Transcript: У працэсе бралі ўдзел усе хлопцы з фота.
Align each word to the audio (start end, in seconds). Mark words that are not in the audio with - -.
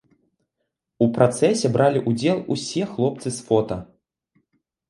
У 1.05 1.07
працэсе 1.17 1.71
бралі 1.75 1.99
ўдзел 2.09 2.37
усе 2.57 2.83
хлопцы 2.95 3.27
з 3.37 3.47
фота. 3.51 3.79